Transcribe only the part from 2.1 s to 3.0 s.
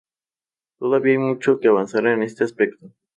este aspecto.